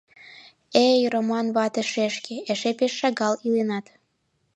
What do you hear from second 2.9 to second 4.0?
шагал иленат.